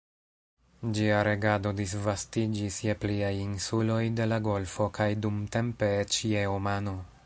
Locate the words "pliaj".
3.05-3.31